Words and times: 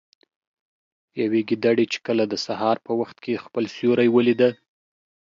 يوې 1.21 1.41
ګيدړې 1.49 1.85
چې 1.93 1.99
کله 2.07 2.23
د 2.27 2.33
سهار 2.45 2.77
په 2.85 2.91
وخت 2.99 3.17
كې 3.23 3.43
خپل 3.45 3.63
سيورى 3.75 4.07
وليده 4.11 4.49